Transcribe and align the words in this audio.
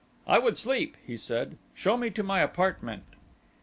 "I 0.25 0.39
would 0.39 0.57
sleep," 0.57 0.97
he 1.05 1.15
said, 1.15 1.59
"show 1.75 1.95
me 1.95 2.09
to 2.09 2.23
my 2.23 2.39
apartment." 2.41 3.03